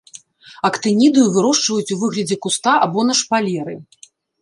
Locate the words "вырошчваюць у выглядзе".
1.35-2.41